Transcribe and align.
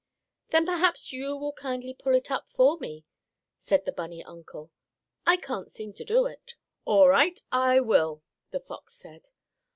"Then 0.49 0.65
perhaps 0.65 1.13
you 1.13 1.37
will 1.37 1.53
kindly 1.53 1.93
pull 1.93 2.15
it 2.15 2.31
up 2.31 2.49
for 2.49 2.75
me," 2.79 3.05
said 3.59 3.85
the 3.85 3.91
bunny 3.91 4.23
uncle. 4.23 4.71
"I 5.27 5.37
can't 5.37 5.71
seem 5.71 5.93
to 5.93 6.03
do 6.03 6.25
it." 6.25 6.55
"All 6.85 7.07
right, 7.07 7.39
I 7.51 7.81
will," 7.81 8.23
the 8.49 8.61
fox 8.61 8.95
said. 8.95 9.29